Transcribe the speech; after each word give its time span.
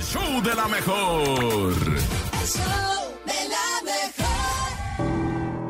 El 0.00 0.06
show 0.06 0.40
de 0.40 0.54
la 0.54 0.66
mejor. 0.66 1.74
El 1.76 2.46
show 2.46 3.12
de 3.26 3.48
la 3.50 3.82
mejor. 3.84 4.72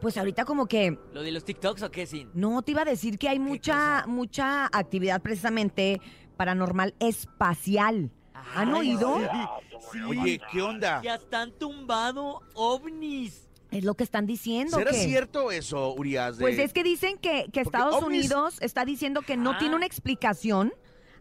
pues 0.00 0.16
ahorita 0.16 0.44
como 0.44 0.66
que 0.66 0.98
¿Lo 1.12 1.22
de 1.22 1.30
los 1.30 1.44
TikToks 1.44 1.82
o 1.82 1.90
qué, 1.90 2.06
Sin? 2.06 2.30
No, 2.34 2.62
te 2.62 2.72
iba 2.72 2.82
a 2.82 2.86
decir 2.86 3.18
que 3.18 3.28
hay 3.28 3.38
mucha, 3.38 4.04
mucha 4.08 4.66
actividad 4.66 5.20
precisamente 5.22 6.00
paranormal 6.36 6.94
espacial. 6.98 8.10
¿Han 8.54 8.74
Ay, 8.74 8.80
oído? 8.94 9.18
sí. 9.92 10.00
Oye, 10.02 10.40
¿qué 10.50 10.62
onda? 10.62 11.00
Ya 11.02 11.14
están 11.14 11.52
tumbado 11.52 12.40
ovnis. 12.54 13.48
Es 13.70 13.84
lo 13.84 13.94
que 13.94 14.04
están 14.04 14.26
diciendo. 14.26 14.76
¿Será 14.76 14.90
que- 14.90 14.98
cierto 14.98 15.50
eso, 15.50 15.94
Urias? 15.94 16.36
de- 16.36 16.42
Pues 16.42 16.58
es 16.58 16.72
que 16.74 16.82
dicen 16.82 17.16
que, 17.18 17.46
que 17.52 17.60
Estados 17.60 17.94
ovnis- 17.96 18.06
Unidos 18.06 18.56
está 18.60 18.84
diciendo 18.84 19.22
que 19.22 19.36
no 19.38 19.50
Ajá. 19.50 19.60
tiene 19.60 19.76
una 19.76 19.86
explicación 19.86 20.72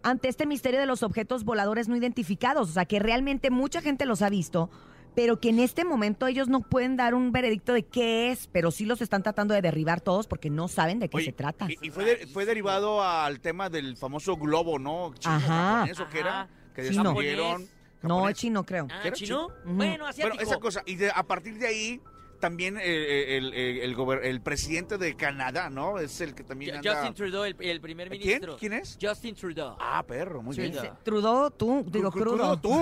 ante 0.04 0.28
este 0.28 0.46
misterio 0.46 0.80
de 0.80 0.86
los 0.86 1.04
objetos 1.04 1.44
voladores 1.44 1.88
no 1.88 1.96
identificados. 1.96 2.70
O 2.70 2.74
sea, 2.74 2.86
que 2.86 3.00
realmente 3.00 3.50
mucha 3.52 3.82
gente 3.82 4.06
los 4.06 4.22
ha 4.22 4.30
visto, 4.30 4.70
pero 5.16 5.40
que 5.40 5.50
en 5.50 5.60
este 5.60 5.84
momento 5.84 6.28
ellos 6.28 6.48
no 6.48 6.62
pueden 6.62 6.96
dar 6.98 7.14
un 7.14 7.32
veredicto 7.32 7.74
de 7.74 7.84
qué 7.84 8.32
es, 8.32 8.48
pero 8.48 8.72
sí 8.72 8.86
los 8.86 9.02
están 9.02 9.24
tratando 9.24 9.54
de 9.54 9.62
derribar 9.62 10.00
todos 10.02 10.28
porque 10.28 10.50
no 10.50 10.68
saben 10.68 11.00
de 11.00 11.10
qué 11.10 11.18
Oye, 11.18 11.26
se 11.28 11.32
trata. 11.34 11.68
Y, 11.70 11.78
y 11.88 11.90
fue, 11.90 12.06
de- 12.06 12.28
fue 12.28 12.46
derivado 12.46 13.04
al 13.04 13.40
tema 13.42 13.70
del 13.70 13.98
famoso 13.98 14.38
globo, 14.38 14.80
¿no? 14.80 15.14
Chino, 15.20 15.36
Ajá. 15.36 15.48
japonés, 15.74 16.00
¿o 16.00 16.08
qué 16.10 16.20
era? 16.20 16.50
Que 16.74 16.84
destruyeron. 16.84 17.68
No, 18.04 18.16
japonés. 18.16 18.38
chino 18.38 18.64
creo. 18.66 18.88
Ah, 18.90 19.00
¿Qué 19.02 19.10
era, 19.10 19.18
¿chino? 19.18 19.46
Ujú. 19.48 19.74
Bueno, 19.76 20.06
asiático. 20.08 20.36
Bueno, 20.38 20.50
esa 20.52 20.60
cosa. 20.60 20.82
Y 20.86 20.96
de- 20.96 21.12
a 21.12 21.24
partir 21.24 21.58
de 21.60 21.68
ahí, 21.68 22.02
también 22.42 22.78
eh, 22.78 23.38
el, 23.38 23.54
el, 23.54 23.78
el 23.80 23.96
gober- 23.96 24.26
el 24.26 24.42
presidente 24.42 24.98
de 24.98 25.16
Canadá, 25.16 25.70
¿no? 25.70 25.98
Es 26.00 26.20
el 26.20 26.36
que 26.36 26.44
también 26.44 26.76
anda... 26.76 26.94
Justin 26.96 27.14
Trudeau, 27.14 27.46
el, 27.46 27.56
el 27.60 27.80
primer 27.80 28.10
¿Quién? 28.10 28.20
ministro. 28.22 28.58
¿Quién 28.58 28.74
es? 28.74 28.98
Justin 29.02 29.34
Trudeau. 29.36 29.78
Ah, 29.80 30.04
perro, 30.06 30.42
muy 30.42 30.58
bien. 30.58 30.74
Trudeau. 30.74 30.96
Trudeau, 31.04 31.52
tú, 31.52 31.86
digo 31.88 32.12
crudo. 32.12 32.58
tú. 32.60 32.74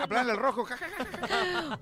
Hablan 0.00 0.30
el 0.30 0.36
rojo. 0.38 0.64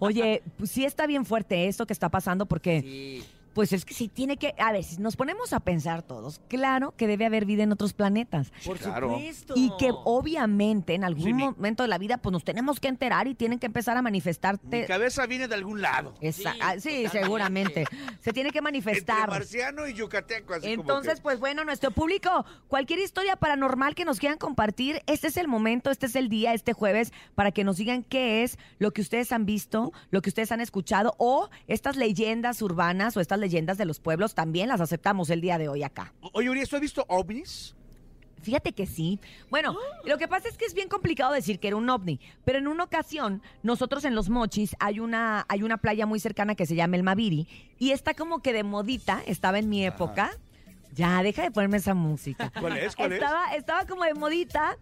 Oye, 0.00 0.42
pues 0.56 0.70
sí 0.70 0.84
está 0.84 1.06
bien 1.06 1.24
fuerte 1.24 1.68
esto 1.68 1.86
que 1.86 1.92
está 1.92 2.08
pasando 2.08 2.46
porque, 2.46 2.80
Sí. 2.80 3.24
Pues 3.54 3.72
es 3.72 3.84
que 3.84 3.94
sí 3.94 4.08
tiene 4.08 4.36
que, 4.36 4.54
a 4.58 4.72
ver, 4.72 4.84
si 4.84 4.96
nos 4.98 5.16
ponemos 5.16 5.52
a 5.52 5.60
pensar 5.60 6.02
todos, 6.02 6.40
claro 6.48 6.94
que 6.96 7.06
debe 7.06 7.26
haber 7.26 7.44
vida 7.44 7.62
en 7.62 7.72
otros 7.72 7.92
planetas. 7.92 8.52
Por 8.64 8.78
Claro. 8.78 9.10
supuesto. 9.10 9.54
Y 9.56 9.70
que 9.78 9.90
obviamente 10.04 10.94
en 10.94 11.04
algún 11.04 11.24
Sí, 11.24 11.32
mi- 11.34 11.44
momento 11.44 11.82
de 11.82 11.88
la 11.88 11.98
vida 11.98 12.16
pues 12.18 12.32
nos 12.32 12.44
tenemos 12.44 12.80
que 12.80 12.88
enterar 12.88 13.26
y 13.28 13.34
tienen 13.34 13.58
que 13.58 13.66
empezar 13.66 13.96
a 13.96 14.00
Mi 14.00 14.04
manifestarte. 14.04 14.86
cabeza 14.86 15.26
viene 15.26 15.48
de 15.48 15.54
algún 15.54 15.82
lado. 15.82 16.14
Esa- 16.20 16.52
Sí, 16.52 16.58
ah, 16.62 16.74
sí, 16.78 17.06
seguramente. 17.10 17.84
Se 18.20 18.32
tiene 18.32 18.50
que 18.50 18.58
Entre 18.58 18.62
manifestar. 18.62 19.28
marciano 19.28 19.86
y 19.86 19.94
yucateco, 19.94 20.54
así 20.54 20.62
como 20.76 20.82
Entonces, 20.82 21.16
que- 21.16 21.22
pues 21.22 21.40
bueno, 21.40 21.64
nuestro 21.64 21.90
público, 21.90 22.44
cualquier 22.68 22.98
historia 23.00 23.36
paranormal 23.36 23.94
que 23.94 24.04
nos 24.04 24.18
quieran 24.18 24.38
compartir, 24.38 25.02
este 25.06 25.28
es 25.28 25.36
el 25.36 25.48
momento, 25.48 25.90
este 25.90 26.06
es 26.06 26.16
el 26.16 26.28
día, 26.28 26.54
este 26.54 26.72
jueves, 26.72 27.12
para 27.34 27.50
que 27.52 27.64
nos 27.64 27.76
digan 27.76 28.02
qué 28.02 28.42
es 28.44 28.58
lo 28.78 28.92
que 28.92 29.00
ustedes 29.00 29.32
han 29.32 29.44
visto, 29.46 29.92
lo 30.10 30.22
que 30.22 30.28
ustedes 30.30 30.52
han 30.52 30.60
escuchado, 30.60 31.14
o 31.18 31.48
estas 31.66 31.96
leyendas 31.96 32.62
urbanas 32.62 33.16
o 33.16 33.20
estas 33.20 33.38
leyendas 33.42 33.76
de 33.76 33.84
los 33.84 34.00
pueblos, 34.00 34.34
también 34.34 34.68
las 34.68 34.80
aceptamos 34.80 35.28
el 35.28 35.42
día 35.42 35.58
de 35.58 35.68
hoy 35.68 35.82
acá. 35.82 36.14
Oye, 36.32 36.48
Urias, 36.48 36.70
¿tú 36.70 36.76
has 36.76 36.82
visto 36.82 37.04
ovnis? 37.08 37.74
Fíjate 38.42 38.72
que 38.72 38.86
sí. 38.86 39.20
Bueno, 39.50 39.76
lo 40.04 40.18
que 40.18 40.28
pasa 40.28 40.48
es 40.48 40.56
que 40.56 40.64
es 40.64 40.74
bien 40.74 40.88
complicado 40.88 41.32
decir 41.32 41.58
que 41.58 41.68
era 41.68 41.76
un 41.76 41.88
ovni, 41.88 42.20
pero 42.44 42.58
en 42.58 42.66
una 42.66 42.84
ocasión, 42.84 43.42
nosotros 43.62 44.04
en 44.04 44.14
Los 44.14 44.28
Mochis 44.28 44.76
hay 44.80 45.00
una, 45.00 45.46
hay 45.48 45.62
una 45.62 45.78
playa 45.78 46.06
muy 46.06 46.20
cercana 46.20 46.54
que 46.54 46.66
se 46.66 46.74
llama 46.74 46.96
El 46.96 47.02
Maviri 47.02 47.46
y 47.78 47.92
está 47.92 48.14
como 48.14 48.42
que 48.42 48.52
de 48.52 48.64
modita, 48.64 49.22
estaba 49.26 49.58
en 49.58 49.68
mi 49.68 49.84
época. 49.84 50.30
Ya, 50.94 51.22
deja 51.22 51.42
de 51.42 51.50
ponerme 51.50 51.78
esa 51.78 51.94
música. 51.94 52.52
¿Cuál 52.60 52.76
es? 52.76 52.94
¿Cuál 52.96 53.12
es? 53.12 53.18
estaba, 53.22 53.54
estaba 53.54 53.86
como 53.86 54.04
de 54.04 54.12
modita. 54.12 54.76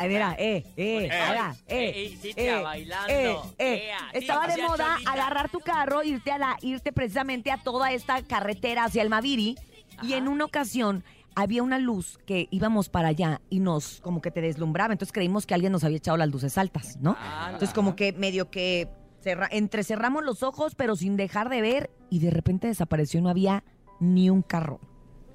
Ay, 0.00 0.08
mira, 0.08 0.34
eh, 0.38 0.64
eh, 0.76 1.08
Eh, 1.10 1.20
ahora, 1.20 1.54
eh, 1.66 1.88
eh, 1.88 1.92
eh, 2.12 2.18
Cintia 2.20 2.60
bailando. 2.62 3.12
eh, 3.58 3.90
eh. 3.90 3.90
Estaba 4.12 4.46
de 4.46 4.62
moda 4.62 4.96
agarrar 5.06 5.48
tu 5.50 5.60
carro, 5.60 6.02
irte 6.02 6.30
a 6.32 6.38
la, 6.38 6.56
irte 6.62 6.92
precisamente 6.92 7.50
a 7.50 7.58
toda 7.58 7.92
esta 7.92 8.22
carretera 8.22 8.84
hacia 8.84 9.02
el 9.02 9.08
Maviri 9.10 9.56
y 10.02 10.14
en 10.14 10.28
una 10.28 10.44
ocasión 10.44 11.04
había 11.34 11.62
una 11.62 11.78
luz 11.78 12.18
que 12.26 12.46
íbamos 12.50 12.88
para 12.90 13.08
allá 13.08 13.40
y 13.48 13.60
nos 13.60 14.00
como 14.02 14.20
que 14.20 14.30
te 14.30 14.40
deslumbraba, 14.42 14.92
entonces 14.92 15.12
creímos 15.12 15.46
que 15.46 15.54
alguien 15.54 15.72
nos 15.72 15.82
había 15.84 15.96
echado 15.96 16.16
las 16.18 16.28
luces 16.28 16.58
altas, 16.58 16.98
¿no? 17.00 17.16
Ah, 17.18 17.46
Entonces 17.52 17.72
como 17.74 17.96
que 17.96 18.12
medio 18.12 18.50
que 18.50 18.88
cerra- 19.22 19.48
entrecerramos 19.50 20.24
los 20.24 20.42
ojos 20.42 20.74
pero 20.74 20.94
sin 20.96 21.16
dejar 21.16 21.48
de 21.48 21.62
ver 21.62 21.90
y 22.10 22.18
de 22.18 22.30
repente 22.30 22.66
desapareció 22.66 23.20
y 23.20 23.22
no 23.22 23.30
había 23.30 23.64
ni 23.98 24.28
un 24.28 24.42
carro. 24.42 24.78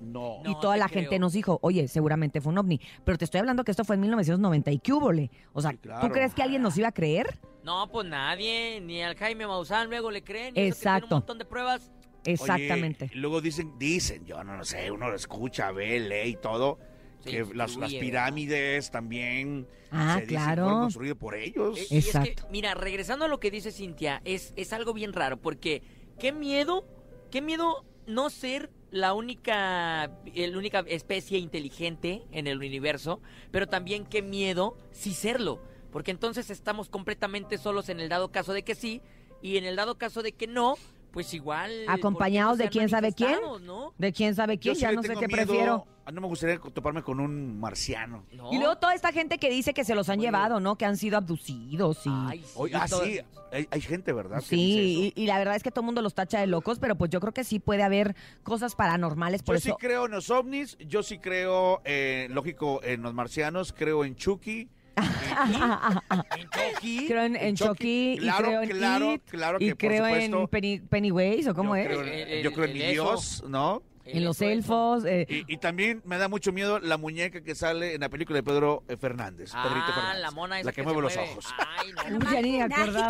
No. 0.08 0.42
No 0.44 0.52
y 0.52 0.60
toda 0.60 0.78
la 0.78 0.88
creo. 0.88 1.02
gente 1.04 1.20
nos 1.20 1.34
dijo, 1.34 1.60
oye, 1.62 1.88
seguramente 1.88 2.42
fue 2.42 2.52
un 2.52 2.58
ovni. 2.60 2.80
Pero 3.04 3.18
te 3.18 3.26
estoy 3.26 3.40
hablando 3.40 3.64
que 3.64 3.72
esto 3.72 3.84
fue 3.84 3.96
en 3.96 4.02
1990 4.02 4.72
y 4.72 4.80
qué 4.80 4.94
húbole. 4.94 5.30
O 5.54 5.62
sea, 5.62 5.72
Sí, 5.72 5.78
¿tú 6.02 6.10
crees 6.10 6.34
que 6.34 6.44
alguien 6.44 6.62
nos 6.62 6.78
iba 6.78 6.88
a 6.88 6.92
creer? 6.94 7.40
No, 7.64 7.90
pues 7.92 8.08
nadie, 8.08 8.80
ni 8.82 9.02
al 9.04 9.16
Jaime 9.16 9.46
Maussan 9.46 9.90
luego 9.90 10.10
le 10.12 10.24
creen. 10.24 10.48
y 10.48 10.48
eso 10.48 10.54
que 10.56 10.62
tiene 10.62 10.68
Exacto. 10.70 11.16
un 11.16 11.20
montón 11.20 11.38
de 11.38 11.46
pruebas. 11.46 11.92
Exactamente. 12.26 13.06
Oye, 13.06 13.16
luego 13.16 13.42
dicen, 13.42 13.78
dicen, 13.80 14.26
yo 14.26 14.44
no 14.44 14.58
lo 14.58 14.64
sé, 14.66 14.92
uno 14.92 15.10
lo 15.10 15.16
escucha, 15.16 15.72
ve, 15.72 16.00
lee 16.00 16.32
y 16.32 16.36
todo, 16.36 16.78
Sí, 17.20 17.32
que 17.32 17.40
las, 17.40 17.56
las 17.56 17.92
influye, 17.92 18.00
pirámides 18.00 18.92
también 18.92 19.68
Ah, 19.92 20.18
se 20.20 20.28
claro. 20.28 20.64
fueron 20.64 20.82
construidas 20.82 21.18
por 21.18 21.36
ellos. 21.36 21.78
Eh, 21.80 21.88
y 21.90 21.98
es 21.98 22.06
que, 22.06 22.18
Exacto. 22.20 22.48
mira, 22.52 22.74
regresando 22.76 23.26
a 23.26 23.28
lo 23.28 23.40
que 23.40 23.50
dice 23.50 23.72
Cintia, 23.72 24.22
es, 24.26 24.54
es 24.56 24.72
algo 24.74 24.94
bien 24.94 25.14
raro, 25.14 25.38
porque 25.38 25.82
qué 26.20 26.32
miedo, 26.32 26.86
qué 27.32 27.42
miedo 27.42 27.86
no 28.06 28.30
ser 28.30 28.70
la 28.92 29.14
única, 29.14 30.12
la 30.34 30.58
única 30.58 30.80
especie 30.88 31.40
inteligente 31.40 32.24
en 32.32 32.48
el 32.48 32.58
universo, 32.58 33.22
pero 33.52 33.68
también 33.68 34.06
qué 34.06 34.22
miedo 34.22 34.78
sí 34.92 35.14
serlo, 35.14 35.62
porque 35.92 36.12
entonces 36.12 36.50
estamos 36.50 36.90
completamente 36.90 37.58
solos 37.58 37.90
en 37.90 38.00
el 38.00 38.10
dado 38.10 38.32
caso 38.32 38.54
de 38.54 38.64
que 38.64 38.76
sí, 38.76 39.02
y 39.42 39.58
en 39.58 39.66
el 39.66 39.76
dado 39.76 39.98
caso 39.98 40.24
de 40.24 40.32
que 40.32 40.48
no, 40.48 40.76
pues 41.12 41.34
igual... 41.34 41.70
¿por 41.70 41.80
qué 41.80 41.86
no 41.88 41.94
Acompañados 41.94 42.58
de 42.58 42.70
quién 42.70 42.90
sabe 42.90 43.14
quién. 43.14 43.38
¿no? 43.64 43.94
De 43.98 44.14
quién 44.14 44.36
sabe 44.36 44.56
Yo 44.56 44.62
quién, 44.62 44.76
sí 44.76 44.82
ya 44.82 44.90
le 44.92 44.96
no 44.98 45.02
sé 45.02 45.08
tengo 45.10 45.22
qué 45.22 45.28
miedo, 45.28 45.46
prefiero. 45.48 45.88
ah, 46.06 46.12
No 46.12 46.22
me 46.22 46.28
gustaría 46.28 46.60
toparme 46.60 47.02
con 47.04 47.20
un 47.20 47.60
marciano. 47.60 48.26
No. 48.34 48.52
Y 48.54 48.58
luego 48.60 48.78
toda 48.78 48.94
esta 48.94 49.12
gente 49.12 49.38
que 49.38 49.50
dice 49.50 49.74
que 49.74 49.84
se 49.84 49.96
los 49.96 50.10
han 50.10 50.20
Oye. 50.20 50.28
llevado, 50.28 50.60
¿no? 50.60 50.78
Que 50.78 50.86
han 50.86 50.98
sido 50.98 51.18
abducidos 51.18 52.06
y... 52.06 52.10
Ay, 52.12 52.40
sí, 52.44 52.52
Oye, 52.56 52.76
ah, 52.76 52.86
todo- 52.90 53.04
sí, 53.06 53.20
hay, 53.52 53.68
hay 53.72 53.82
gente, 53.82 54.12
¿verdad? 54.14 54.38
que 54.48 54.56
dice 54.56 54.78
Sí, 54.78 55.14
y, 55.16 55.24
y 55.24 55.26
la 55.28 55.38
verdad 55.38 55.56
es 55.56 55.64
que 55.64 55.72
todo 55.72 55.82
el 55.82 55.86
mundo 55.88 56.02
los 56.02 56.14
tacha 56.14 56.40
de 56.40 56.48
locos, 56.48 56.80
pero 56.80 56.96
pues 56.96 57.10
yo 57.12 57.20
creo 57.20 57.34
que 57.34 57.44
sí 57.44 57.60
puede 57.60 57.84
haber 57.84 58.16
cosas 58.44 58.76
paranormales, 58.76 59.42
por 59.44 59.56
Yo 59.56 59.62
sí 59.62 59.70
eso... 59.70 59.78
creo 59.78 60.06
en 60.06 60.12
los 60.12 60.30
ovnis, 60.30 60.78
yo 60.80 61.02
sí 61.04 61.18
creo, 61.20 61.82
eh, 61.86 62.28
lógico, 62.30 62.82
en 62.84 63.02
los 63.02 63.14
marcianos, 63.14 63.74
creo 63.74 64.04
en 64.06 64.16
Chucky. 64.16 64.70
¿En 64.98 66.50
Chucky? 66.50 67.06
Creo 67.08 67.24
en, 67.24 67.36
en 67.36 67.56
Chucky, 67.56 68.14
y 68.14 68.18
Claro, 68.20 68.46
creo 68.48 68.62
en 68.64 68.70
claro, 68.70 69.14
It, 69.14 69.22
claro 69.30 69.58
y 69.60 69.66
que 69.68 69.76
por 69.76 69.78
creo 69.78 70.06
supuesto. 70.06 70.40
en 70.42 70.48
Penny- 70.48 70.80
Pennywise, 70.80 71.50
¿o 71.50 71.54
cómo 71.56 71.76
yo 71.76 71.82
es? 71.82 71.88
Creo 71.88 72.02
en- 72.02 72.08
El- 72.08 72.28
el- 72.30 72.44
yo 72.44 72.52
creo 72.54 72.66
en 72.66 72.74
mi 72.74 72.82
eso. 72.82 72.92
Dios, 72.92 73.44
¿no? 73.48 73.84
en 74.10 74.24
los 74.24 74.42
elfos. 74.42 75.04
eh, 75.04 75.28
Y, 75.30 75.54
y 75.54 75.58
también 75.58 76.02
me 76.06 76.18
da 76.18 76.30
mucho 76.30 76.54
miedo 76.54 76.80
la 76.80 76.96
muñeca 76.96 77.42
que 77.42 77.54
sale 77.56 77.94
en 77.96 78.00
la 78.00 78.08
película 78.08 78.38
de 78.38 78.44
Pedro 78.44 78.84
eh, 78.88 78.96
Fernández, 78.96 79.52
Pedrito 79.52 79.86
Ah, 79.90 79.94
Fernández. 79.96 80.22
la 80.22 80.32
mona 80.32 80.60
esa 80.62 80.66
La 80.68 80.72
que, 80.72 80.76
que 80.82 80.84
mueve 80.84 80.98
se 80.98 81.02
los 81.02 81.14
mueve. 81.28 81.32
ojos. 81.34 81.54
Ay, 81.78 81.92
no, 81.92 82.18
Uy, 82.18 82.34
ya 82.34 82.42
ni 82.42 82.52
me 82.58 82.64
acordaba. 82.64 83.08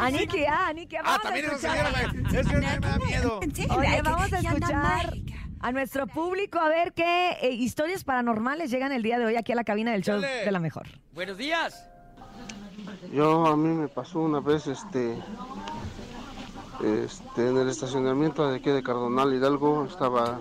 Aniki, 0.00 0.44
ah, 0.46 0.68
Aniki, 0.68 0.96
Ah, 1.04 1.18
también 1.22 1.44
esa 1.44 1.58
señora, 1.58 1.90
es 2.40 2.46
que 2.48 2.56
me 2.56 2.60
da 2.80 2.98
miedo. 3.06 3.38
Oye, 3.76 4.02
vamos 4.02 4.32
a 4.32 4.38
escuchar 4.38 5.14
a 5.60 5.72
nuestro 5.72 6.06
público 6.06 6.58
a 6.58 6.68
ver 6.68 6.92
qué 6.92 7.32
eh, 7.42 7.50
historias 7.52 8.04
paranormales 8.04 8.70
llegan 8.70 8.92
el 8.92 9.02
día 9.02 9.18
de 9.18 9.24
hoy 9.26 9.36
aquí 9.36 9.52
a 9.52 9.56
la 9.56 9.64
cabina 9.64 9.92
del 9.92 10.02
show 10.02 10.20
Dale. 10.20 10.44
de 10.44 10.50
la 10.52 10.58
mejor. 10.60 10.86
Buenos 11.12 11.36
días. 11.36 11.88
Yo 13.12 13.46
a 13.46 13.56
mí 13.56 13.68
me 13.68 13.88
pasó 13.88 14.20
una 14.20 14.40
vez 14.40 14.66
este 14.66 15.16
este 16.84 17.48
en 17.48 17.56
el 17.56 17.68
estacionamiento 17.70 18.48
de 18.50 18.56
aquí 18.58 18.68
de 18.70 18.82
Cardonal 18.82 19.32
Hidalgo 19.32 19.86
estaba 19.86 20.40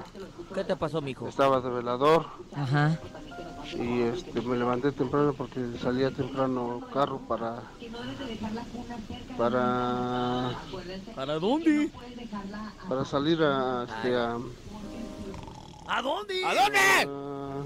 ¿Qué 0.53 0.65
te 0.65 0.75
pasó, 0.75 1.01
mijo? 1.01 1.29
estaba 1.29 1.61
de 1.61 1.69
velador 1.69 2.25
Ajá. 2.53 3.00
y 3.73 4.01
este, 4.01 4.41
me 4.41 4.57
levanté 4.57 4.91
temprano 4.91 5.31
porque 5.33 5.61
salía 5.81 6.11
temprano 6.11 6.81
carro 6.94 7.19
para 7.19 7.61
para 9.38 10.51
¿Para 11.15 11.33
dónde? 11.39 11.89
para 12.89 13.06
salir 13.06 13.41
a, 13.41 13.85
este, 13.88 14.15
a, 14.18 14.38
¿A 15.87 16.01
dónde? 16.01 16.43
¿A 16.45 16.53
dónde? 16.55 16.79
a- 16.79 17.63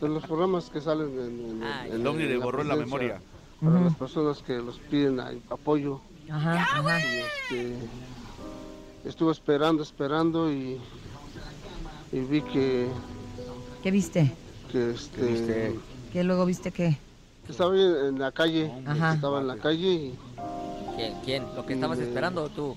de 0.00 0.08
los 0.08 0.24
programas 0.24 0.68
que 0.70 0.80
salen 0.80 1.08
en, 1.18 1.50
en- 1.50 1.62
Ay, 1.62 1.90
en- 1.90 2.00
El 2.00 2.06
ovni 2.06 2.24
le 2.24 2.36
borró 2.38 2.64
la 2.64 2.74
presidencia 2.74 2.84
memoria. 2.84 3.20
para 3.60 3.80
las 3.84 3.94
personas 3.94 4.42
que 4.42 4.54
los 4.58 4.78
piden 4.78 5.20
a- 5.20 5.32
apoyo 5.50 6.00
Ajá, 6.30 6.54
ajá. 6.62 7.00
y 7.00 7.04
este 7.20 7.76
estuve 9.04 9.32
esperando 9.32 9.82
esperando 9.82 10.50
y 10.52 10.80
y 12.12 12.18
vi 12.20 12.42
que 12.42 12.88
¿Qué 13.82 13.90
viste? 13.90 14.32
que 14.70 14.90
este 14.92 15.22
viste? 15.26 15.78
¿Qué 16.12 16.24
luego 16.24 16.44
viste 16.46 16.70
qué? 16.72 16.98
que 17.46 17.52
estaba 17.52 17.74
en, 17.76 17.80
en 18.06 18.18
la 18.18 18.32
calle 18.32 18.72
Ajá. 18.86 19.14
estaba 19.14 19.40
en 19.40 19.46
la 19.46 19.56
calle 19.56 19.88
y, 19.88 20.14
¿Quién? 20.96 21.14
¿Quién? 21.24 21.46
¿Lo 21.56 21.64
que 21.64 21.74
estabas 21.74 21.98
esperando 22.00 22.44
o 22.44 22.48
tú? 22.48 22.76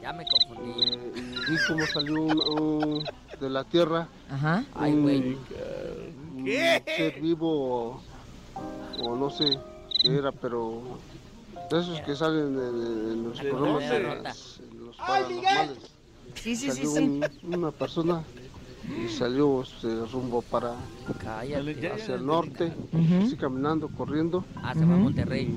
Ya 0.00 0.12
me 0.12 0.24
confundí. 0.26 0.70
eh, 0.80 1.12
y 1.16 1.50
vi 1.50 1.58
cómo 1.66 1.86
salió 1.86 2.20
un, 2.22 2.40
un- 2.40 3.04
de 3.40 3.50
la 3.50 3.64
tierra 3.64 4.08
Ajá. 4.30 4.64
Ay, 4.74 4.94
güey. 5.00 5.36
ser 6.96 7.20
vivo 7.20 7.48
o, 7.94 8.02
o 9.02 9.16
no 9.16 9.30
sé 9.30 9.58
qué 10.02 10.16
era 10.18 10.32
pero 10.32 10.82
de 11.70 11.78
esos 11.80 12.00
que 12.00 12.14
salen 12.16 12.54
en, 12.54 13.12
en 13.12 13.24
los 13.24 13.38
¿De 13.38 13.50
programas 13.50 14.60
en 14.60 14.86
los 14.86 14.96
paranormales 14.96 15.78
Sí, 16.34 16.54
sí, 16.56 16.70
sí, 16.70 16.86
salió 16.86 16.90
sí. 16.90 16.98
un- 17.44 17.54
una 17.54 17.70
persona 17.70 18.22
y 19.04 19.08
salió 19.08 19.62
este, 19.62 19.88
rumbo 20.06 20.42
para 20.42 20.74
Cállate. 21.22 21.74
Ya, 21.76 21.80
ya, 21.80 21.94
hacia 21.94 22.14
el 22.14 22.26
norte 22.26 22.72
así 23.24 23.36
caminando 23.36 23.88
corriendo 23.88 24.44
Ah, 24.62 24.74
se 24.74 24.84
va 24.84 24.94
a 24.94 24.98
y 24.98 25.00
Monterrey. 25.00 25.54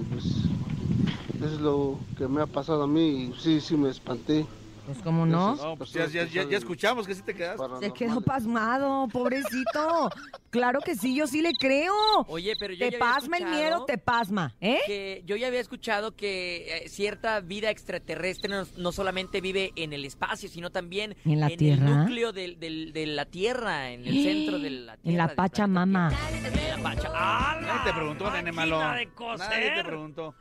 Es 1.46 1.60
lo 1.60 2.00
que 2.18 2.28
me 2.28 2.42
ha 2.42 2.48
pasado 2.48 2.84
a 2.84 2.88
mí 2.88 3.26
y 3.26 3.34
sí 3.40 3.60
sí 3.62 3.76
me 3.76 3.90
espanté 3.90 4.46
Pues 4.86 4.98
cómo 5.02 5.26
no. 5.26 5.56
No, 5.56 5.78
pues 5.78 5.92
ya, 5.94 6.08
ya, 6.08 6.26
ya, 6.26 6.44
ya 6.44 6.58
escuchamos 6.58 7.08
que 7.08 7.16
sí 7.16 7.22
te 7.22 7.34
quedaste. 7.34 7.64
Se 7.80 7.94
quedó 7.94 8.20
pasmado, 8.20 9.08
pobrecito. 9.08 10.10
Claro 10.50 10.82
que 10.82 10.96
sí, 10.96 11.16
yo 11.16 11.26
sí 11.26 11.42
le 11.42 11.54
creo. 11.54 11.94
Oye, 12.28 12.54
pero 12.60 12.74
yo 12.74 12.80
Te 12.86 12.92
ya 12.92 12.98
había 12.98 13.00
pasma 13.00 13.38
el 13.38 13.46
miedo, 13.46 13.86
te 13.86 13.98
pasma, 13.98 14.54
¿eh? 14.60 14.80
Que 14.86 15.24
yo 15.26 15.38
ya 15.38 15.48
había 15.48 15.62
escuchado 15.62 16.16
que 16.18 16.84
eh, 16.84 16.90
cierta 16.90 17.40
vida 17.40 17.70
extraterrestre 17.70 18.50
no, 18.50 18.64
no 18.78 18.92
solamente 18.92 19.40
vive 19.40 19.72
en 19.78 19.94
el 19.94 20.04
espacio, 20.04 20.50
sino 20.50 20.70
también 20.70 21.16
¿En 21.24 21.40
la 21.40 21.48
el 21.48 21.56
Tierra? 21.58 21.86
núcleo 22.04 22.34
del- 22.34 22.60
del- 22.60 22.92
de 22.92 23.06
la 23.08 23.26
Tierra, 23.26 23.90
en 23.92 24.06
el 24.06 24.22
centro 24.22 24.60
de 24.60 24.70
la 24.70 24.98
Tierra. 24.98 25.12
En 25.12 25.18
la 25.18 25.28
del 25.28 25.36
Pachamama. 25.38 26.10
Nadie 26.12 27.80
te 27.86 27.94
preguntó, 27.94 28.30
nene 28.32 28.52
malo. 28.52 28.80
De. 28.80 29.08
Nadie 29.38 29.72
te 29.76 29.84
preguntó. 29.86 30.36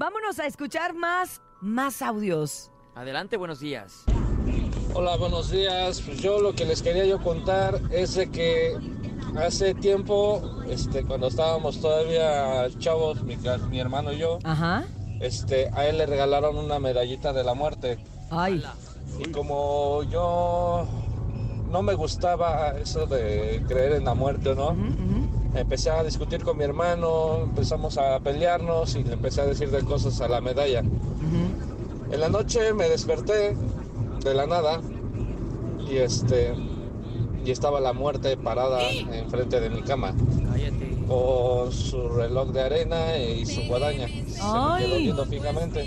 Vámonos 0.00 0.38
a 0.38 0.46
escuchar 0.46 0.94
más, 0.94 1.42
más 1.60 2.00
audios. 2.00 2.70
Adelante, 2.94 3.36
buenos 3.36 3.60
días. 3.60 4.04
Hola, 4.94 5.18
buenos 5.18 5.50
días. 5.50 6.00
Pues 6.00 6.22
yo 6.22 6.40
lo 6.40 6.54
que 6.54 6.64
les 6.64 6.80
quería 6.80 7.04
yo 7.04 7.22
contar 7.22 7.78
es 7.90 8.14
de 8.14 8.30
que 8.30 8.78
hace 9.36 9.74
tiempo, 9.74 10.62
este, 10.70 11.04
cuando 11.04 11.26
estábamos 11.26 11.82
todavía 11.82 12.66
chavos, 12.78 13.22
mi, 13.24 13.36
mi 13.68 13.78
hermano 13.78 14.14
y 14.14 14.20
yo, 14.20 14.38
Ajá. 14.42 14.84
este, 15.20 15.68
a 15.74 15.86
él 15.86 15.98
le 15.98 16.06
regalaron 16.06 16.56
una 16.56 16.78
medallita 16.78 17.34
de 17.34 17.44
la 17.44 17.52
muerte. 17.52 17.98
Ay. 18.30 18.64
Y 19.18 19.30
como 19.30 20.02
yo 20.04 20.86
no 21.70 21.82
me 21.82 21.92
gustaba 21.92 22.70
eso 22.78 23.04
de 23.04 23.62
creer 23.68 23.92
en 23.92 24.06
la 24.06 24.14
muerte, 24.14 24.54
¿no? 24.54 24.68
Ujú. 24.68 25.19
Empecé 25.54 25.90
a 25.90 26.02
discutir 26.04 26.44
con 26.44 26.56
mi 26.56 26.64
hermano, 26.64 27.38
empezamos 27.42 27.98
a 27.98 28.20
pelearnos 28.20 28.94
y 28.94 29.02
le 29.02 29.14
empecé 29.14 29.40
a 29.40 29.46
decir 29.46 29.70
de 29.70 29.82
cosas 29.82 30.20
a 30.20 30.28
la 30.28 30.40
medalla. 30.40 30.80
Ujú. 30.82 32.12
En 32.14 32.20
la 32.20 32.28
noche 32.28 32.72
me 32.72 32.88
desperté 32.88 33.56
de 34.24 34.34
la 34.34 34.46
nada 34.46 34.80
y 35.90 35.96
este 35.96 36.54
y 37.44 37.50
estaba 37.50 37.80
la 37.80 37.92
muerte 37.92 38.36
parada 38.36 38.82
enfrente 38.90 39.60
de 39.60 39.70
mi 39.70 39.80
cama 39.82 40.14
Cállate. 40.52 40.98
con 41.08 41.72
su 41.72 42.08
reloj 42.10 42.50
de 42.50 42.60
arena 42.62 43.16
y 43.16 43.46
su 43.46 43.62
guadaña. 43.62 44.06
Se 44.06 44.12
me 44.14 44.24
quedó 44.34 44.74
Ay. 44.74 45.02
viendo 45.04 45.24
fijamente. 45.24 45.86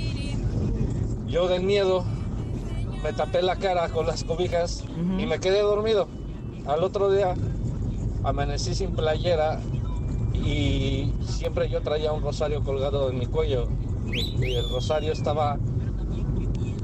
Yo 1.27 1.48
del 1.48 1.63
miedo 1.63 2.04
me 3.04 3.13
tapé 3.13 3.42
la 3.42 3.56
cara 3.57 3.89
con 3.89 4.07
las 4.07 4.24
cobijas 4.24 4.83
Ujú. 4.83 5.19
y 5.19 5.25
me 5.25 5.39
quedé 5.39 5.62
dormido. 5.62 6.07
Al 6.65 6.83
otro 6.83 7.12
día 7.12 7.36
amanecí 8.24 8.74
sin 8.75 8.96
playera 8.96 9.60
y 10.34 11.14
siempre 11.25 11.70
yo 11.70 11.81
traía 11.81 12.12
un 12.12 12.22
rosario 12.24 12.64
colgado 12.64 13.10
en 13.10 13.20
mi 13.20 13.25
cuello 13.25 13.68
y 14.06 14.54
el 14.56 14.70
rosario 14.70 15.14
estaba 15.14 15.58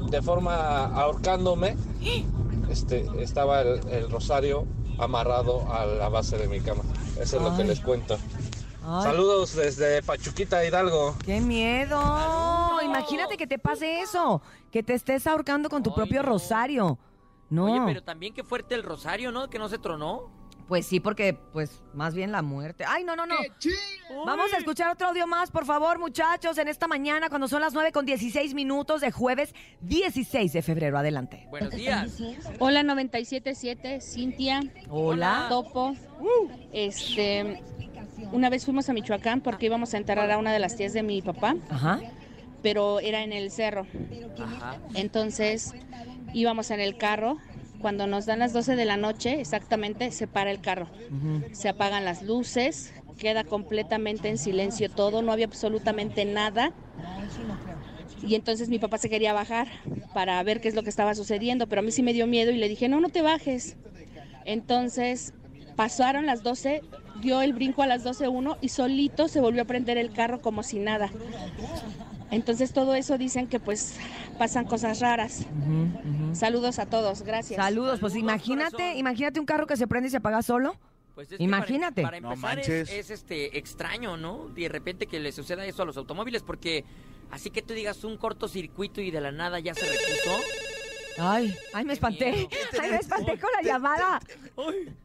de 0.10 0.22
forma 0.22 0.86
ahorcándome. 0.86 1.76
Este, 2.70 3.06
estaba 3.20 3.62
el, 3.62 3.88
el 3.90 4.10
rosario 4.10 4.66
amarrado 5.00 5.72
a 5.74 5.86
la 5.86 6.10
base 6.10 6.38
de 6.38 6.48
mi 6.48 6.60
cama. 6.60 6.84
Eso 7.20 7.38
es 7.38 7.42
lo 7.44 7.56
que 7.56 7.64
les 7.64 7.80
cuento. 7.80 8.18
Ay, 8.86 9.04
Saludos 9.04 9.56
desde 9.56 10.02
Pachuquita 10.04 10.64
Hidalgo. 10.66 11.16
¡Qué 11.26 11.42
miedo! 11.42 12.00
Imagínate 12.84 13.38
que 13.38 13.46
te 13.48 13.60
pase 13.60 14.02
eso, 14.02 14.42
que 14.72 14.84
te 14.84 14.94
estés 14.94 15.28
ahorcando 15.28 15.70
con 15.70 15.84
tu 15.84 15.90
Ay, 15.92 15.96
propio 15.96 16.24
no. 16.24 16.30
rosario. 16.30 16.98
No, 17.50 17.66
Oye, 17.66 17.82
pero 17.86 18.04
también 18.04 18.34
qué 18.34 18.44
fuerte 18.44 18.76
el 18.76 18.84
rosario, 18.84 19.32
¿no? 19.32 19.50
Que 19.50 19.58
no 19.60 19.68
se 19.70 19.80
tronó. 19.80 20.30
Pues 20.70 20.86
sí, 20.86 21.00
porque 21.00 21.34
pues 21.34 21.82
más 21.96 22.14
bien 22.14 22.32
la 22.32 22.44
muerte. 22.44 22.86
Ay, 22.88 23.04
no, 23.04 23.16
no, 23.16 23.26
no. 23.26 23.36
Vamos 24.24 24.54
a 24.54 24.58
escuchar 24.58 24.92
otro 24.92 25.08
audio 25.08 25.26
más, 25.26 25.50
por 25.50 25.66
favor, 25.66 25.98
muchachos, 25.98 26.60
en 26.60 26.68
esta 26.68 26.88
mañana 26.88 27.28
cuando 27.28 27.48
son 27.48 27.60
las 27.60 27.74
9 27.74 27.92
con 27.92 28.06
16 28.06 28.54
minutos 28.54 29.02
de 29.02 29.12
jueves 29.12 29.56
16 29.82 30.54
de 30.54 30.62
febrero. 30.62 31.00
Adelante. 31.00 31.48
Buenos 31.50 31.72
días. 31.72 32.22
Hola 32.60 32.84
977, 32.84 34.00
Cintia, 34.00 34.62
Hola. 34.90 35.48
Topo. 35.50 35.96
Este, 36.72 37.64
una 38.32 38.52
vez 38.52 38.64
fuimos 38.64 38.88
a 38.90 38.94
Michoacán 38.94 39.42
porque 39.42 39.66
íbamos 39.66 39.96
a 39.96 39.98
enterrar 39.98 40.30
a 40.30 40.38
una 40.38 40.54
de 40.54 40.60
las 40.60 40.76
tías 40.76 40.94
de 40.94 41.02
mi 41.02 41.24
papá, 41.24 41.56
Ajá. 41.72 42.00
pero 42.62 43.00
era 43.00 43.24
en 43.24 43.34
el 43.34 43.50
cerro. 43.50 43.88
Ajá. 44.40 44.78
Entonces 44.94 45.74
íbamos 46.32 46.70
en 46.70 46.80
el 46.80 46.96
carro. 46.96 47.38
Cuando 47.82 48.08
nos 48.08 48.26
dan 48.26 48.40
las 48.40 48.54
12 48.54 48.76
de 48.76 48.86
la 48.86 48.98
noche, 48.98 49.40
exactamente, 49.40 50.12
se 50.12 50.28
para 50.28 50.52
el 50.52 50.62
carro. 50.62 50.88
Se 51.52 51.70
apagan 51.70 52.06
las 52.06 52.24
luces, 52.24 52.94
queda 53.18 53.44
completamente 53.44 54.30
en 54.30 54.38
silencio 54.38 54.90
todo, 54.90 55.22
no 55.22 55.32
había 55.32 55.46
absolutamente 55.46 56.26
nada. 56.26 56.72
Y 58.22 58.36
entonces 58.36 58.70
mi 58.70 58.80
papá 58.80 58.98
se 58.98 59.10
quería 59.10 59.34
bajar 59.34 59.68
para 60.14 60.42
ver 60.44 60.60
qué 60.60 60.68
es 60.68 60.76
lo 60.76 60.84
que 60.84 60.90
estaba 60.90 61.16
sucediendo, 61.16 61.68
pero 61.68 61.80
a 61.80 61.84
mí 61.84 61.92
sí 61.92 62.04
me 62.04 62.14
dio 62.14 62.28
miedo 62.28 62.52
y 62.52 62.58
le 62.58 62.68
dije, 62.68 62.90
no, 62.90 63.00
no 63.00 63.10
te 63.10 63.22
bajes. 63.22 63.78
Entonces 64.46 65.34
pasaron 65.76 66.26
las 66.26 66.44
12, 66.44 66.82
dio 67.22 67.42
el 67.42 67.54
brinco 67.54 67.84
a 67.84 67.88
las 67.88 68.04
12.1 68.04 68.58
y 68.60 68.70
solito 68.70 69.28
se 69.28 69.40
volvió 69.40 69.62
a 69.62 69.66
prender 69.66 69.98
el 69.98 70.12
carro 70.12 70.42
como 70.42 70.64
si 70.64 70.80
nada. 70.80 71.10
Entonces 72.32 72.74
todo 72.74 72.96
eso 72.96 73.18
dicen 73.18 73.48
que 73.48 73.60
pues 73.60 73.96
pasan 74.40 74.66
cosas 74.66 75.00
raras. 75.02 75.46
Saludos 76.34 76.80
a 76.80 76.88
todos, 76.88 77.22
gracias. 77.22 77.58
Saludos, 77.64 78.00
pues 78.00 78.14
Saludos, 78.14 78.32
imagínate, 78.34 78.72
corazón. 78.78 78.98
imagínate 78.98 79.40
un 79.40 79.46
carro 79.46 79.68
que 79.68 79.78
se 79.78 79.86
prende 79.86 80.08
y 80.08 80.12
se 80.12 80.18
apaga 80.18 80.42
solo. 80.42 80.76
Pues 81.14 81.32
es 81.32 81.38
que 81.38 81.44
Imagínate. 81.44 82.02
Para, 82.02 82.20
No 82.22 82.30
para 82.30 82.36
empezar 82.36 82.56
manches. 82.58 82.90
es, 82.90 82.98
es, 82.98 83.10
este 83.12 83.58
extraño, 83.60 84.16
¿no? 84.18 84.48
De 84.56 84.68
repente 84.70 85.06
que 85.06 85.20
le 85.20 85.32
suceda 85.32 85.66
eso 85.66 85.84
a 85.84 85.86
los 85.86 85.98
automóviles, 85.98 86.42
porque 86.42 86.86
así 87.30 87.50
que 87.52 87.62
tú 87.62 87.74
digas 87.74 88.04
un 88.06 88.18
cortocircuito 88.18 89.02
y 89.02 89.12
de 89.12 89.20
la 89.22 89.32
nada 89.32 89.60
ya 89.60 89.76
se 89.76 89.82
repuso. 89.86 90.40
Ay, 91.22 91.54
ay, 91.74 91.84
me 91.84 91.92
espanté. 91.94 92.32
miedo. 92.32 92.48
Ay, 92.82 92.92
me 92.92 92.96
espanté 92.96 93.38
con 93.38 93.50
la 93.52 93.62
llamada. 93.62 94.22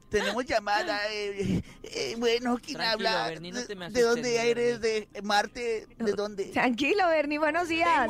Tenemos 0.08 0.44
llamada. 0.44 1.00
eh, 1.12 1.60
eh, 1.82 2.14
bueno, 2.18 2.56
¿quién 2.62 2.76
Tranquilo, 2.78 3.08
habla? 3.08 3.28
Bernie, 3.30 3.50
no 3.50 3.64
te 3.64 3.74
me 3.74 3.90
¿De 3.90 4.02
dónde 4.02 4.50
eres? 4.50 4.80
¿De 4.80 5.08
Marte? 5.24 5.88
¿De 5.98 6.12
dónde? 6.12 6.44
Tranquilo, 6.46 7.08
Bernie, 7.08 7.38
buenos 7.40 7.66
días. 7.68 8.08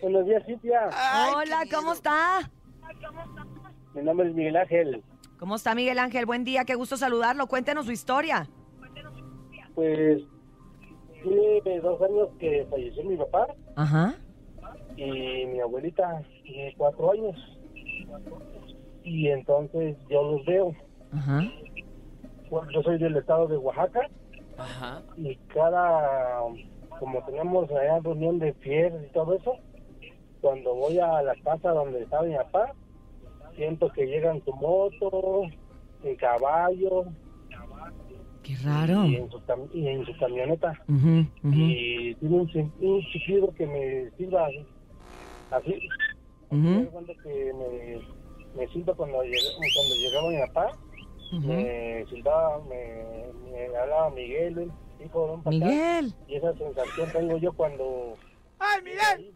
Buenos 0.00 0.26
días, 0.26 0.42
Cintia. 0.46 0.90
Hola, 1.34 1.62
¿cómo 1.74 1.92
está? 1.92 2.50
Mi 3.94 4.02
nombre 4.02 4.28
es 4.28 4.34
Miguel 4.34 4.56
Ángel. 4.56 5.02
¿Cómo 5.38 5.56
está 5.56 5.74
Miguel 5.74 5.98
Ángel? 5.98 6.26
Buen 6.26 6.44
día, 6.44 6.64
qué 6.64 6.74
gusto 6.74 6.96
saludarlo. 6.96 7.46
Cuéntenos 7.46 7.86
su 7.86 7.92
historia. 7.92 8.46
Pues 9.74 10.22
tiene 11.22 11.80
dos 11.80 12.00
años 12.02 12.28
que 12.38 12.66
falleció 12.70 13.02
mi 13.04 13.16
papá 13.16 13.46
Ajá. 13.76 14.14
y 14.96 15.46
mi 15.46 15.60
abuelita 15.60 16.22
tiene 16.44 16.74
cuatro 16.76 17.12
años. 17.12 17.36
Y 19.02 19.28
entonces 19.28 19.96
yo 20.08 20.22
los 20.32 20.44
veo. 20.46 20.74
Ajá. 21.12 21.40
Bueno, 22.50 22.70
Yo 22.72 22.82
soy 22.82 22.98
del 22.98 23.16
estado 23.16 23.48
de 23.48 23.56
Oaxaca 23.56 24.08
Ajá. 24.58 25.02
y 25.16 25.34
cada, 25.54 26.40
como 27.00 27.24
tenemos 27.24 27.70
allá 27.70 28.00
reunión 28.00 28.38
de 28.38 28.52
fieles 28.54 29.02
y 29.08 29.12
todo 29.12 29.34
eso, 29.34 29.54
cuando 30.44 30.74
voy 30.74 30.98
a 30.98 31.22
la 31.22 31.34
casa 31.36 31.70
donde 31.70 32.02
estaba 32.02 32.24
mi 32.24 32.34
papá, 32.36 32.74
siento 33.56 33.90
que 33.92 34.04
llegan 34.06 34.44
su 34.44 34.52
moto, 34.52 35.42
en 36.02 36.16
caballo, 36.16 37.04
Qué 38.42 38.54
raro. 38.62 39.06
y, 39.06 39.16
en 39.16 39.30
su, 39.30 39.40
cam- 39.46 39.70
y 39.72 39.88
en 39.88 40.04
su 40.04 40.14
camioneta. 40.18 40.78
Y 41.42 42.14
tiene 42.16 42.36
un, 42.36 42.52
sin- 42.52 42.70
un 42.78 43.02
que 43.54 43.66
me 43.66 44.10
silba 44.18 44.48
así. 45.50 45.78
cuenta 46.90 47.12
que 47.22 47.52
me, 47.54 48.00
me 48.60 48.68
silba 48.70 48.92
cuando, 48.94 49.22
llegué- 49.22 49.56
cuando 49.74 49.94
llegaba 49.96 50.28
mi 50.28 50.38
papá. 50.48 50.78
Me 51.40 52.04
silbaba, 52.10 52.62
me, 52.68 52.84
me 53.50 53.76
hablaba 53.78 54.10
Miguel, 54.10 54.70
hijo, 55.02 55.26
ven 55.32 55.42
para 55.42 55.56
acá. 55.56 55.66
Miguel. 55.66 56.14
Y 56.28 56.34
esa 56.36 56.52
sensación 56.58 57.10
tengo 57.12 57.38
yo 57.38 57.50
cuando... 57.54 58.14
¡Ay, 58.58 58.82
Miguel! 58.82 59.34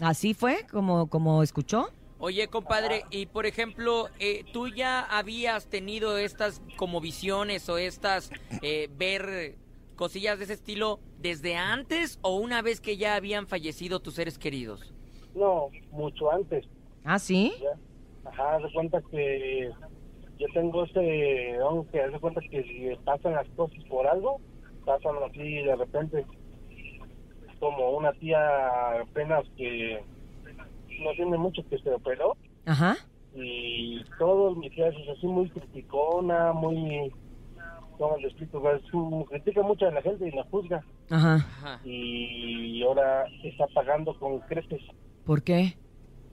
¿Así 0.00 0.34
fue 0.34 0.66
como, 0.70 1.08
como 1.08 1.42
escuchó? 1.42 1.88
Oye, 2.18 2.48
compadre, 2.48 3.04
y 3.10 3.26
por 3.26 3.44
ejemplo, 3.46 4.08
eh, 4.18 4.44
¿tú 4.52 4.68
ya 4.68 5.02
habías 5.02 5.66
tenido 5.68 6.16
estas 6.16 6.62
como 6.76 7.00
visiones 7.00 7.68
o 7.68 7.76
estas 7.76 8.30
eh, 8.62 8.88
ver 8.96 9.56
cosillas 9.96 10.38
de 10.38 10.44
ese 10.44 10.54
estilo 10.54 11.00
desde 11.18 11.56
antes 11.56 12.18
o 12.22 12.36
una 12.36 12.62
vez 12.62 12.80
que 12.80 12.96
ya 12.96 13.14
habían 13.14 13.46
fallecido 13.46 14.00
tus 14.00 14.14
seres 14.14 14.38
queridos? 14.38 14.94
No, 15.34 15.68
mucho 15.90 16.30
antes. 16.30 16.64
¿Ah, 17.04 17.18
sí? 17.18 17.52
Ya. 17.60 18.30
Ajá, 18.30 18.56
haz 18.56 18.62
de 18.62 18.72
cuenta 18.72 19.02
que 19.10 19.70
yo 20.38 20.46
tengo 20.54 20.84
ese 20.84 21.56
don 21.58 21.84
que 21.86 22.00
haz 22.00 22.12
de 22.12 22.20
cuenta 22.20 22.40
que 22.40 22.62
si 22.62 22.96
pasan 23.04 23.34
las 23.34 23.48
cosas 23.50 23.82
por 23.88 24.06
algo, 24.06 24.40
pasan 24.84 25.16
así 25.28 25.62
de 25.62 25.76
repente. 25.76 26.24
Como 27.60 27.90
una 27.90 28.12
tía 28.14 29.00
apenas 29.00 29.44
que 29.56 30.02
no 31.00 31.10
tiene 31.12 31.36
mucho 31.38 31.62
que 31.68 31.78
se 31.78 31.90
operó 31.90 32.36
Ajá. 32.66 32.96
y 33.34 34.02
todo 34.18 34.54
mi 34.54 34.70
tía 34.70 34.88
es 34.88 35.08
así 35.16 35.26
muy 35.26 35.48
criticona, 35.50 36.52
muy... 36.52 37.12
¿Cómo 37.98 38.16
le 38.16 38.26
explico? 38.26 38.60
Su- 38.90 39.24
critica 39.30 39.62
mucho 39.62 39.86
a 39.86 39.92
la 39.92 40.02
gente 40.02 40.26
y 40.26 40.32
la 40.32 40.42
juzga. 40.44 40.82
Ajá. 41.10 41.80
Y 41.84 42.82
ahora 42.82 43.24
está 43.44 43.66
pagando 43.68 44.18
con 44.18 44.40
creces. 44.40 44.82
¿Por 45.24 45.42
qué? 45.42 45.76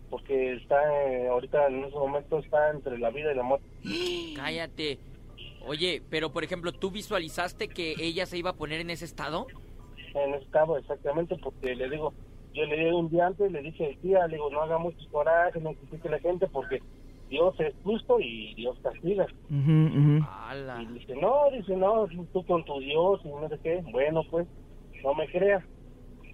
porque 0.10 0.56
está 0.56 0.76
eh, 1.08 1.30
ahorita 1.30 1.68
en 1.68 1.86
ese 1.86 1.96
momento 1.96 2.40
está 2.40 2.70
entre 2.72 3.00
la 3.00 3.12
vida 3.12 3.32
y 3.32 3.36
la 3.36 3.44
muerte. 3.44 3.66
Cállate. 4.36 5.00
Oye, 5.66 6.02
pero 6.10 6.34
por 6.34 6.44
ejemplo, 6.44 6.74
¿tú 6.74 6.92
visualizaste 6.92 7.70
que 7.70 7.94
ella 7.98 8.26
se 8.26 8.38
iba 8.38 8.50
a 8.50 8.56
poner 8.56 8.82
en 8.82 8.90
ese 8.90 9.06
estado? 9.06 9.48
En 10.14 10.34
ese 10.34 10.44
estado 10.44 10.78
exactamente 10.78 11.36
porque 11.42 11.76
le 11.76 11.90
digo, 11.90 12.14
yo 12.54 12.66
le 12.66 12.76
dije 12.76 12.94
un 12.94 13.10
día 13.10 13.28
antes, 13.28 13.52
le 13.52 13.62
dije, 13.62 13.98
tía, 14.02 14.28
le 14.28 14.36
digo, 14.36 14.50
no 14.50 14.62
haga 14.62 14.78
mucho 14.78 14.98
coraje, 15.10 15.60
no 15.60 15.74
critique 15.74 16.08
a 16.08 16.12
la 16.12 16.20
gente 16.20 16.48
porque 16.48 16.80
Dios 17.30 17.56
es 17.60 17.74
justo 17.84 18.20
y 18.20 18.54
Dios 18.56 18.78
castiga. 18.84 19.26
Y 20.82 20.86
dice, 20.94 21.16
no, 21.16 21.50
dice, 21.52 21.78
no, 21.78 22.08
tú 22.34 22.46
con 22.46 22.64
tu 22.66 22.80
Dios 22.80 23.22
y 23.24 23.30
no 23.30 23.48
sé 23.48 23.58
qué. 23.64 23.82
Bueno, 23.92 24.22
pues, 24.30 24.48
no 25.04 25.14
me 25.14 25.28
crea. 25.30 25.66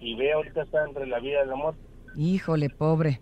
Y 0.00 0.16
ve, 0.16 0.32
ahorita 0.32 0.62
está 0.62 0.84
entre 0.84 1.06
la 1.06 1.20
vida 1.20 1.44
y 1.44 1.48
la 1.48 1.54
muerte. 1.54 1.80
Híjole, 2.16 2.68
pobre. 2.70 3.20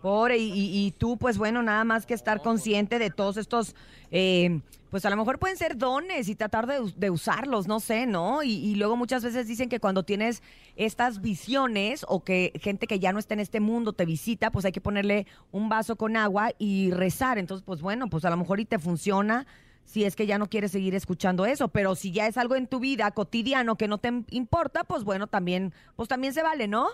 Pobre, 0.00 0.38
y, 0.38 0.50
y- 0.50 0.86
y 0.86 0.90
tú, 0.92 1.16
pues 1.18 1.36
bueno, 1.36 1.62
nada 1.62 1.84
más 1.84 2.06
que 2.06 2.14
estar 2.14 2.40
consciente 2.40 2.98
de 2.98 3.10
todos 3.10 3.36
estos, 3.36 3.74
eh, 4.10 4.60
pues 4.90 5.04
a 5.04 5.10
lo 5.10 5.16
mejor 5.16 5.38
pueden 5.38 5.56
ser 5.58 5.76
dones 5.76 6.28
y 6.28 6.34
tratar 6.34 6.66
de, 6.66 6.90
de 6.96 7.10
usarlos, 7.10 7.68
no 7.68 7.80
sé, 7.80 8.06
¿no? 8.06 8.42
Y, 8.42 8.52
y 8.52 8.74
luego 8.76 8.96
muchas 8.96 9.22
veces 9.22 9.46
dicen 9.46 9.68
que 9.68 9.78
cuando 9.78 10.02
tienes 10.02 10.42
estas 10.74 11.20
visiones 11.20 12.04
o 12.08 12.24
que 12.24 12.50
gente 12.62 12.86
que 12.86 12.98
ya 12.98 13.12
no 13.12 13.18
está 13.18 13.34
en 13.34 13.40
este 13.40 13.60
mundo 13.60 13.92
te 13.92 14.06
visita, 14.06 14.50
pues 14.50 14.64
hay 14.64 14.72
que 14.72 14.80
ponerle 14.80 15.26
un 15.52 15.68
vaso 15.68 15.96
con 15.96 16.16
agua 16.16 16.50
y 16.58 16.90
rezar. 16.92 17.36
Entonces, 17.38 17.62
pues 17.64 17.82
bueno, 17.82 18.08
pues 18.08 18.24
a 18.24 18.30
lo 18.30 18.38
mejor 18.38 18.58
y 18.58 18.64
te 18.64 18.78
funciona 18.78 19.46
si 19.84 20.04
es 20.04 20.16
que 20.16 20.26
ya 20.26 20.38
no 20.38 20.46
quieres 20.46 20.70
seguir 20.70 20.94
escuchando 20.94 21.44
eso, 21.46 21.68
pero 21.68 21.94
si 21.94 22.10
ya 22.10 22.26
es 22.26 22.38
algo 22.38 22.56
en 22.56 22.66
tu 22.68 22.78
vida 22.80 23.10
cotidiano 23.10 23.76
que 23.76 23.86
no 23.88 23.98
te 23.98 24.10
importa, 24.30 24.84
pues 24.84 25.04
bueno, 25.04 25.26
también, 25.26 25.74
pues 25.96 26.08
también 26.08 26.32
se 26.32 26.42
vale, 26.42 26.68
¿no? 26.68 26.86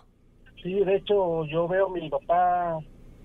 Sí, 0.63 0.73
de 0.73 0.97
hecho, 0.97 1.45
yo 1.45 1.69
veo 1.69 1.87
a 1.87 1.91
mi 1.91 2.09
papá 2.11 2.79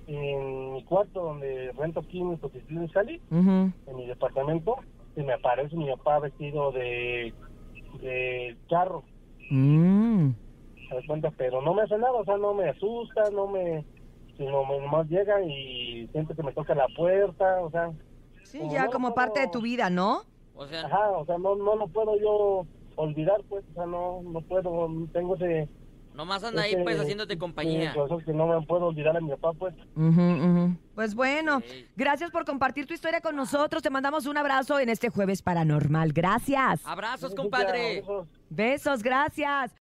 en 0.08 0.74
mi 0.74 0.84
cuarto 0.86 1.22
donde 1.22 1.72
rento 1.78 2.00
aquí 2.02 2.20
en 2.22 2.90
Sali. 2.92 3.22
Ujú. 3.30 3.72
en 3.88 3.96
mi 3.96 4.06
departamento 4.08 4.78
y 5.16 5.24
me 5.24 5.34
aparece 5.34 5.76
mi 5.76 5.90
papá 5.90 6.20
vestido 6.20 6.72
de, 6.72 7.34
de 8.02 8.58
charro, 8.70 9.04
Mm. 9.50 10.32
¿te 10.90 10.96
das 10.96 11.06
cuenta? 11.06 11.32
Pero 11.32 11.62
no 11.62 11.74
me 11.74 11.82
hace 11.84 11.98
nada, 11.98 12.14
o 12.14 12.24
sea, 12.24 12.38
no 12.38 12.54
me 12.54 12.70
asusta, 12.70 13.30
no 13.32 13.48
me... 13.48 13.86
sino 14.38 14.64
me- 14.66 14.80
nomás 14.80 15.08
llega 15.08 15.42
y 15.44 16.08
siente 16.12 16.34
que 16.36 16.44
me 16.44 16.54
toca 16.54 16.74
la 16.76 16.88
puerta, 16.96 17.62
o 17.62 17.70
sea... 17.72 17.92
Sí, 18.44 18.60
Como 18.60 18.72
ya 18.74 18.86
no 18.86 18.92
como 18.92 19.08
puedo- 19.10 19.16
parte 19.16 19.40
de 19.42 19.48
tu 19.50 19.62
vida, 19.62 19.90
¿no? 19.90 20.22
O 20.54 20.66
sea, 20.68 20.86
Ajá, 20.86 21.12
o 21.12 21.26
sea, 21.26 21.38
no, 21.38 21.56
no 21.56 21.76
lo 21.76 21.88
puedo 21.90 22.18
yo 22.18 22.66
olvidar, 22.96 23.42
pues, 23.50 23.66
o 23.70 23.74
sea, 23.74 23.86
no, 23.86 24.22
no 24.24 24.42
puedo, 24.42 24.88
tengo 25.12 25.36
ese... 25.36 25.70
nomás 26.14 26.44
anda 26.44 26.64
ahí 26.64 26.76
pues 26.84 27.00
haciéndote 27.00 27.38
compañía. 27.38 27.94
corazón 27.94 28.24
que 28.24 28.34
no 28.34 28.48
me 28.48 28.66
puedo 28.66 28.88
olvidar 28.88 29.16
a 29.18 29.22
mi 29.22 29.30
papá, 29.30 29.54
pues. 29.54 29.74
Pues 30.96 31.16
bueno, 31.16 31.62
gracias 31.96 32.32
por 32.32 32.46
compartir 32.46 32.86
tu 32.86 32.94
historia 32.94 33.22
con 33.22 33.36
nosotros. 33.36 33.82
Te 33.82 33.90
mandamos 33.90 34.26
un 34.26 34.38
abrazo 34.38 34.80
en 34.80 34.90
este 34.90 35.10
jueves 35.10 35.42
paranormal. 35.42 36.14
Gracias. 36.14 36.82
Abrazos, 36.86 37.34
compadre. 37.34 38.04
Besos, 38.50 39.02
gracias. 39.02 39.72